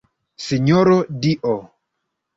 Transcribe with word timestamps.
Sinjoro 0.45 0.97
dio! 1.27 1.55